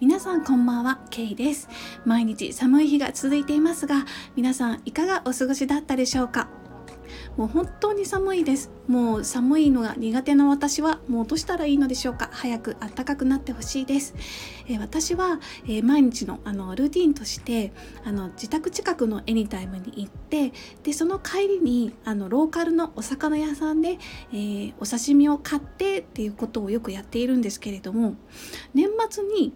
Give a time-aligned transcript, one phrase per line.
[0.00, 1.70] 皆さんこんばんは、ケイです。
[2.04, 4.04] 毎日寒い日が続いていますが、
[4.36, 6.48] 皆さんいかがお過ごしだったでしょうか？
[7.36, 8.70] もう本当に寒いです。
[8.88, 12.28] もう寒いのが苦手な私はもうどうしたらいいのでしょうか。
[12.32, 14.14] 早く暖かくなってほしいです、
[14.68, 17.72] えー、私は、えー、毎日のあのルーティンとして
[18.04, 23.98] あの自宅近くのエニタイムに行ってでその帰りにあのローカルのお魚屋さんで、
[24.32, 28.16] えー、お刺身を買ってっていうことをよくやっているんですけれども
[28.74, 29.52] 年末に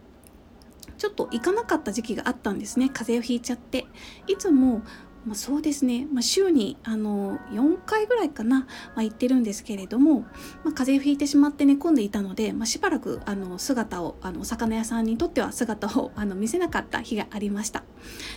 [0.99, 2.89] ちょっと行かなかった時期があったんですね。
[2.89, 3.85] 風邪をひいちゃって。
[4.27, 4.83] いつも
[5.27, 8.67] まあ、そうですね、まあ、週にあの4回ぐらいかな、ま
[8.97, 17.83] あ、行ってるんですけれども、まあ、風邪をひいてしまって寝込んでいたので、まあ、しばらくあの姿をあのお魚屋さんにとっては姿をあの見せなかった日がありました。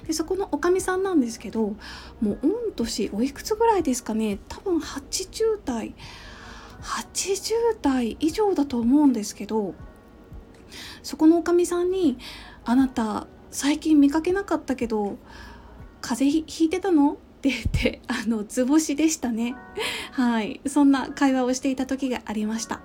[0.08, 1.76] でそこのおかみさんなんですけど
[2.22, 4.40] もう御年おいくつぐらいですかね。
[4.48, 5.94] 多分80代
[6.82, 9.76] 80代以上だと思うんですけど
[11.04, 12.18] そこのおかみさんに
[12.66, 15.18] 「あなた最近見かけなかったけど
[16.10, 17.14] 風邪ひいてたの？
[17.14, 19.56] って言って あの図星でしたね。
[20.12, 20.60] はい。
[20.66, 22.82] そんな会話をしていた時がありました。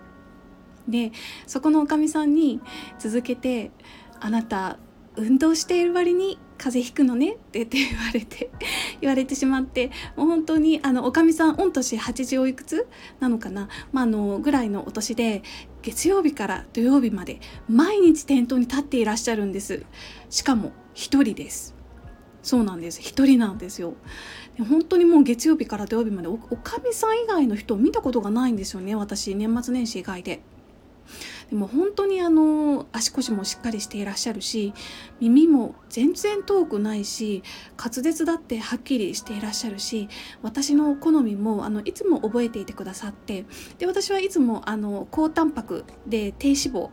[0.86, 1.10] で
[1.46, 2.60] そこのおかみさんに
[2.98, 3.70] 続けて
[4.20, 4.78] 「あなた
[5.16, 8.50] 運動している割に風邪ひくのね」って言われて
[9.00, 12.86] 言われてしまってもう本当にあのおかみさん御年80おいくつ
[13.20, 15.42] なのかな、まあ、あのぐらいのお年で
[15.80, 19.86] 月曜日から土曜日まで毎日店頭に立っていらっしゃるんです。
[20.28, 21.74] しかも一人です。
[22.44, 23.00] そうなんです。
[23.00, 23.94] 一人なんですよ。
[24.68, 28.94] 本当にもう月曜日から土曜日までおかみさん以外の人を見たことがないんですよね。
[28.94, 30.42] 私年末年始以外で。
[31.50, 34.72] でも本当にあの足腰もしっかりしていらっしゃるし
[35.20, 37.42] 耳も全然遠くないし
[37.76, 40.08] 滑舌だってはっきりしていらっしゃるし
[40.40, 43.44] 私の好みもあのいつも覚えていてくださって
[43.78, 46.88] で私はいつもあの高タンパクで低脂肪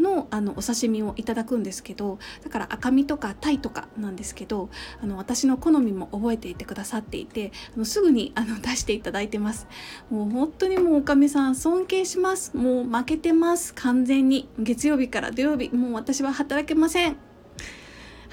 [0.00, 4.68] のあのお刺身をいただくんですけどだから赤身とかタイとかなんですけど
[5.02, 9.66] あの私の好みも覚えていてくださっていてあのすぐにあの 出していただいてます。
[10.10, 12.56] もう本当にもうおかみさん尊敬します。
[12.56, 13.74] もう負けてます。
[13.74, 14.48] 完全に。
[14.58, 17.16] 月曜日から土曜日もう私は働けません。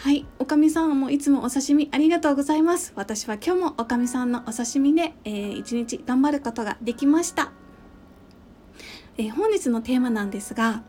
[0.04, 2.92] はい、おかみさんもいつもお刺身ありがとうございます。
[2.96, 7.54] 私は今日もおかみさんのお刺身で、えー、一日頑張ることができました。
[9.18, 10.84] えー、本日のテーマなんですが、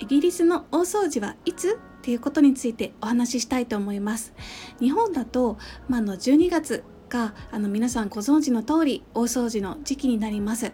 [0.00, 4.32] イギリスの大掃除はいつっていうことについてお話ししたいと思います。
[4.80, 10.72] 日本だと、まあ、の12月があの皆さんご存知の通り大掃除の時期になります。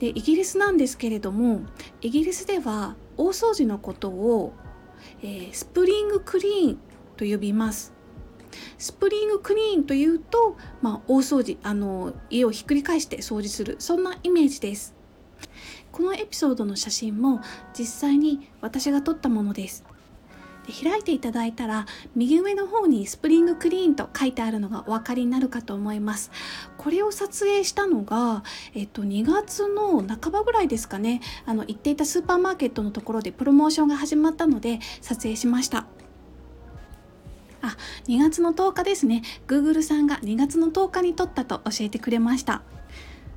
[0.00, 1.62] でイギリスなんですけれども
[2.02, 4.52] イギリスでは大掃除のことを、
[5.22, 6.78] えー、スプリングクリーン
[7.16, 7.94] と呼びます。
[8.78, 14.96] スプリングクリーンというと、まあ、大掃除あの家をひっくり返して掃除するそんなイメージです。
[15.92, 17.40] このエピソードの写真も
[17.76, 19.84] 実際に私が撮ったものです。
[20.66, 26.30] で開いていただいたら右上の方にスプリングクリーンと書いてあるのがお分かりになるかと思います。
[26.76, 28.42] これを撮影したのが、
[28.74, 31.20] えっと、2月の半ばぐらいですかね。
[31.46, 35.86] あの行っていたスーパーマーケットのところでプロモーションが始まったので撮影しました。
[37.62, 37.76] あ
[38.06, 39.22] 2月の10日ですね。
[39.46, 42.62] Google さんが2月の10日に撮ったと教えてくれました。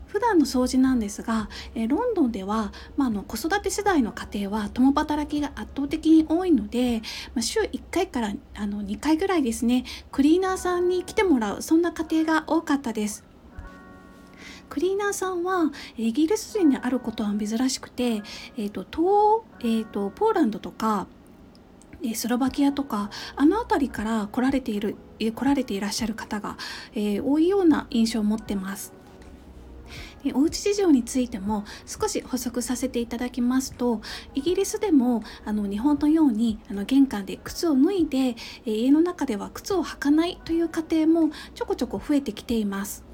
[0.09, 7.01] 普段の掃除なんですが、えロンドンでは、まあ、あの子育て世代の家庭は共働きが圧倒的に多いので、
[7.35, 13.23] まあ、週1回からあの2回ぐらいですねクリーナーさんに来てもらうそんな家庭が多かったです。
[14.69, 18.21] クリーナーさんはイギリス人であることは珍しくて、
[18.55, 21.07] えーと東えーと、ポーランドとか
[22.13, 26.55] スロバキアとかあの辺りから来られている来られていらっしゃる方が、
[26.93, 28.98] えー、多いような印象を持ってます。
[30.33, 34.01] おうち事情についても少し補足させていただきますと
[34.35, 38.35] イギリスでもあの日本のようにあの玄関で靴を脱いで、
[38.65, 43.08] え家の中では靴を履かないという家庭もちょこちょこ増えてきています。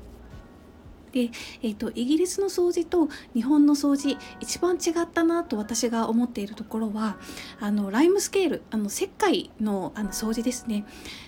[1.15, 1.29] で、
[1.63, 7.15] えーと、イギリスの掃除と日本の掃除一番違ったなと私が思っているところは
[7.61, 10.85] あのライムスケールあの石灰のあの掃除ですね。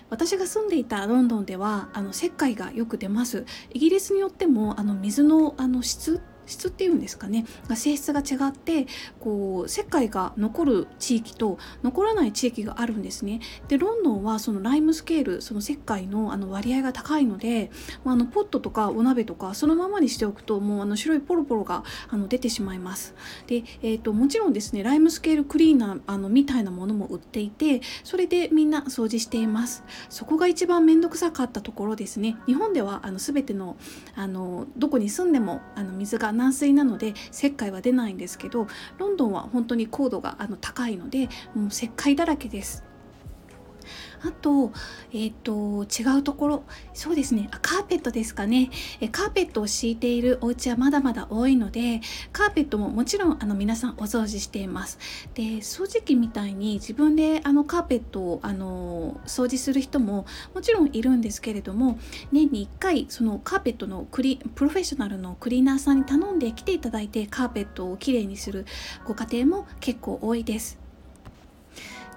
[0.09, 3.45] 私が住んでいたロンドンではあの石灰がよく出ます。
[3.73, 7.45] イギリスによってもあの水のあの質質っていうんですかね
[7.75, 8.87] 性質が違って
[9.19, 13.39] こう石灰が残る地域と残らない地域があるんですね。
[13.67, 17.71] でロンドンはそのライムスケールその石灰のあの割合が高いので、
[18.03, 23.13] まあ、のポットとかお鍋とかそのままにしておくともうあの白いポロポロがあの出てしまいます。
[23.47, 29.83] で、えーと、もちろんですねライムスケールクリーナーあのみたいなものも売っていてそれでみんな掃除しています。
[30.09, 32.37] そこが一番面倒くさかったところですね。
[32.45, 33.77] 日本ではあの全ての
[34.15, 38.67] あのどこに住んでもあの水が軟水なので石灰は出ないんですけど
[38.97, 42.83] ロンドンは本当に高度があの高いのでもう石灰だらけです。
[44.23, 44.71] あと,、
[45.11, 46.63] えーと、違うところ。
[46.93, 47.49] そうですね。
[47.61, 48.69] カーペットですかね。
[48.99, 52.01] えカーペットを敷いているお家はまだまだ多いので
[52.31, 54.99] カーペットももちろんあの皆さんお掃除しています。
[55.33, 61.99] で掃除機みたいに自分であのカーペットをあの掃除する人ももちろんいるんですけれども
[62.31, 68.65] 年に1回そのカーペットのクリプロフェッショナルのクリーナーさんに頼んで来ていただいてカーペットをきれいにする
[69.05, 70.86] ご家庭も結構多いです。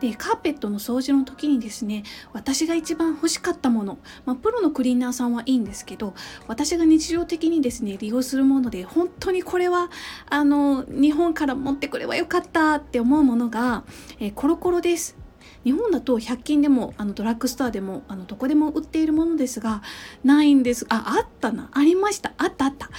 [0.00, 6.14] でカーペットの掃除の時にですね私が一番欲しかったもの、まあ、プロのクリーナーさんはいいんですけど
[6.48, 9.90] 私が日常的にですね利用するもので本当にこれは
[10.28, 13.84] あの日本から持ってくればよかったって思うものが、
[14.18, 15.16] えー、コロコロです。
[15.64, 19.82] 日本だと100均でもあのドラッグストアでもあのどこでも売っているものですが
[20.24, 20.86] ないんです。
[20.88, 21.68] ああったな。
[21.72, 22.32] ありました。
[22.38, 22.90] あったあった。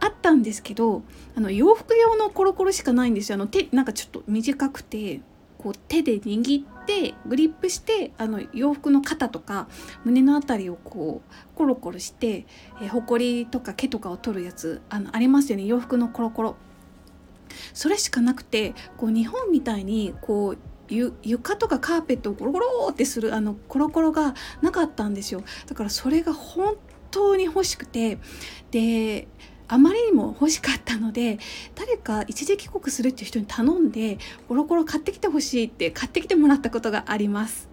[0.00, 1.02] あったんですけど
[1.34, 3.34] あの洋服用のコロコロしかないんですよ。
[3.34, 5.20] あの手なんかちょっと短くて
[5.58, 9.68] こう手で握ってグリップしてあの洋服の肩とか
[10.04, 12.46] 胸の辺りをこうコロコロして、
[12.80, 15.64] えー、ほこりとか毛とかを取るやつあのありますよね。
[15.64, 16.56] 洋服のコロコロ。
[17.74, 20.58] それしかなくてこう日本みたいにこう
[20.90, 25.42] 床とかカーペットをゴロゴロってするあのコロコロがなかったんですよ。
[25.66, 26.76] だからそれが本
[27.10, 28.18] 当に欲しくて。
[28.70, 29.28] で
[29.68, 31.38] あまりにも欲しかったので
[31.74, 34.18] 誰か一時帰国するっていう人に頼んで
[34.48, 37.68] コロコロ買ってきてほしいって買ってきてもらったことがあります。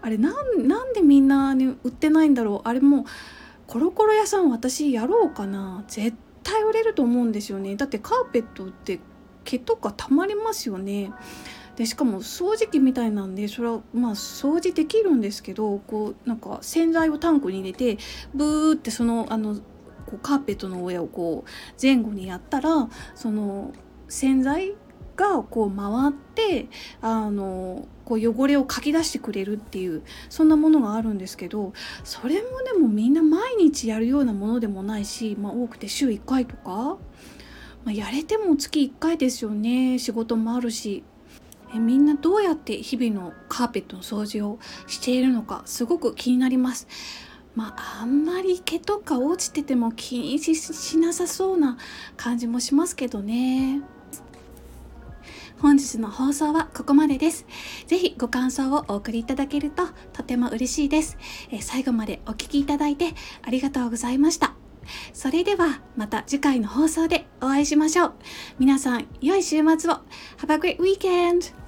[0.00, 2.68] あれなんなんでみんなに売ってないんだろう？
[2.68, 3.06] あれも
[3.66, 5.84] コロコロ屋さん私やろうかな？
[5.88, 7.76] 絶対売れると思うんですよね。
[7.76, 9.00] だってカーペットって
[9.44, 11.12] 毛とかたまりますよね。
[11.76, 17.98] でしかも掃除機みたいなんでそれはまあ掃除できるんですけどこうなんか洗剤をタンクに入れて
[18.32, 19.56] ブーってそのあの
[20.14, 21.50] こうカーペットの上をこう
[21.80, 23.72] 前後にやったらその
[24.08, 24.74] 洗剤
[25.16, 26.68] がこう回って
[27.00, 31.72] あのこう汚れをかき出してくれるっていうそんなものがあるんですけど
[32.02, 36.98] それもでもみんな毎日やるようなものでもないし、まあ、多くて週1回とか、ま
[37.86, 41.04] あ、やれても月1回ですよね仕事もあるし。
[41.74, 46.86] えみんなどうやって日々のカーペットの掃除をしているのかすごく気になります。
[47.54, 51.78] まああんまり毛とか落ちてても気にしなさそうな
[52.16, 53.82] 感じもしますけどね。
[55.58, 57.46] 本日の放送はここまでです。
[57.86, 61.16] ぜひご感想をお送りいただけるととても嬉しいです。
[61.50, 64.54] え最後までお聴きいただいてありがとうございました。
[65.12, 68.14] それではまた次回の放送でお会いしましょう。
[68.58, 70.00] 皆さん良い週末を。
[70.38, 71.63] Have a great weekend!